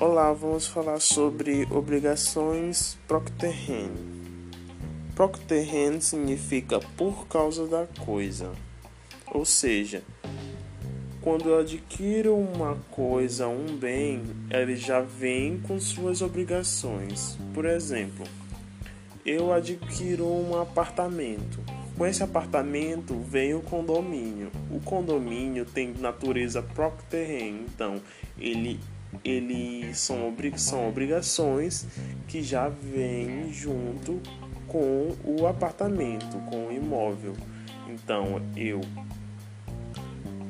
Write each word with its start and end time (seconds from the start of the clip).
lá, 0.00 0.32
vamos 0.32 0.66
falar 0.66 1.00
sobre 1.00 1.68
obrigações 1.70 2.98
procterrene. 3.06 4.24
Procterrene 5.14 6.02
significa 6.02 6.80
por 6.96 7.28
causa 7.28 7.68
da 7.68 7.86
coisa. 8.04 8.50
Ou 9.32 9.44
seja, 9.44 10.02
quando 11.20 11.48
eu 11.48 11.60
adquiro 11.60 12.36
uma 12.36 12.76
coisa, 12.90 13.46
um 13.46 13.76
bem, 13.76 14.22
ele 14.50 14.74
já 14.76 15.00
vem 15.00 15.60
com 15.60 15.78
suas 15.78 16.20
obrigações. 16.20 17.38
Por 17.54 17.64
exemplo, 17.64 18.26
eu 19.24 19.52
adquiro 19.52 20.26
um 20.26 20.60
apartamento. 20.60 21.60
Com 21.96 22.04
esse 22.04 22.22
apartamento 22.22 23.16
vem 23.20 23.54
o 23.54 23.60
condomínio. 23.60 24.50
O 24.70 24.80
condomínio 24.80 25.64
tem 25.64 25.94
natureza 25.94 26.60
procterrene, 26.60 27.64
então 27.72 28.02
ele 28.36 28.80
ele 29.24 29.94
são, 29.94 30.34
são 30.56 30.88
obrigações 30.88 31.86
que 32.26 32.42
já 32.42 32.68
vêm 32.68 33.52
junto 33.52 34.20
com 34.66 35.14
o 35.24 35.46
apartamento, 35.46 36.38
com 36.50 36.66
o 36.66 36.72
imóvel. 36.72 37.34
Então 37.88 38.40
eu 38.56 38.80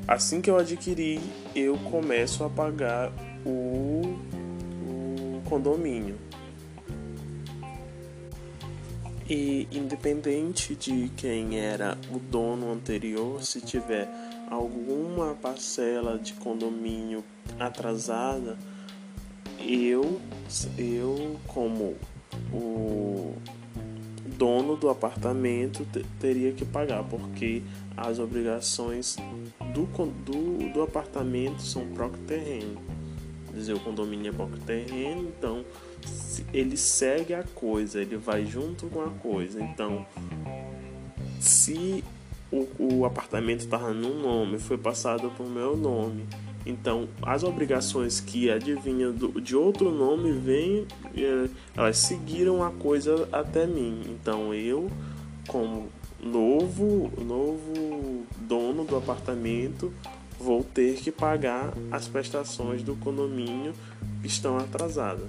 assim 0.06 0.40
que 0.40 0.50
eu 0.50 0.58
adquiri, 0.58 1.20
eu 1.54 1.76
começo 1.78 2.44
a 2.44 2.50
pagar 2.50 3.10
o, 3.44 4.18
o 4.86 5.42
condomínio. 5.48 6.16
E 9.28 9.66
independente 9.72 10.74
de 10.74 11.10
quem 11.16 11.58
era 11.58 11.96
o 12.14 12.18
dono 12.18 12.70
anterior, 12.70 13.42
se 13.42 13.60
tiver 13.60 14.06
alguma 14.50 15.34
parcela 15.34 16.18
de 16.18 16.34
condomínio 16.34 17.24
atrasada, 17.58 18.58
eu, 19.58 20.20
eu 20.76 21.40
como 21.46 21.96
o 22.52 23.34
dono 24.36 24.76
do 24.76 24.90
apartamento 24.90 25.86
teria 26.20 26.52
que 26.52 26.64
pagar, 26.66 27.02
porque 27.04 27.62
as 27.96 28.18
obrigações 28.18 29.16
do, 29.72 29.86
do, 29.86 30.72
do 30.72 30.82
apartamento 30.82 31.62
são 31.62 31.86
próprio 31.94 32.22
terreno. 32.24 32.78
Dizer, 33.54 33.74
o 33.74 33.80
condomínio 33.80 34.30
é 34.30 34.32
próprio 34.32 34.60
terreno, 34.62 35.32
então 35.38 35.64
ele 36.52 36.76
segue 36.76 37.34
a 37.34 37.42
coisa, 37.42 38.00
ele 38.00 38.16
vai 38.16 38.44
junto 38.44 38.86
com 38.88 39.02
a 39.02 39.08
coisa. 39.08 39.62
Então, 39.62 40.04
se 41.40 42.02
o, 42.50 42.68
o 42.78 43.04
apartamento 43.04 43.60
estava 43.60 43.92
no 43.92 44.20
nome, 44.20 44.58
foi 44.58 44.76
passado 44.76 45.30
para 45.30 45.44
o 45.44 45.48
meu 45.48 45.76
nome. 45.76 46.26
Então, 46.66 47.08
as 47.22 47.42
obrigações 47.42 48.20
que 48.20 48.50
adivinham 48.50 49.12
do, 49.12 49.40
de 49.40 49.54
outro 49.54 49.90
nome 49.90 50.32
vêm, 50.32 50.86
é, 51.16 51.48
elas 51.76 51.98
seguiram 51.98 52.62
a 52.62 52.70
coisa 52.70 53.28
até 53.30 53.66
mim. 53.66 54.02
Então, 54.08 54.54
eu, 54.54 54.90
como 55.46 55.88
novo, 56.22 57.12
novo 57.22 58.24
dono 58.38 58.84
do 58.84 58.96
apartamento, 58.96 59.92
vou 60.44 60.62
ter 60.62 60.96
que 60.96 61.10
pagar 61.10 61.72
as 61.90 62.06
prestações 62.06 62.82
do 62.82 62.94
condomínio 62.96 63.72
que 64.20 64.26
estão 64.26 64.58
atrasadas. 64.58 65.26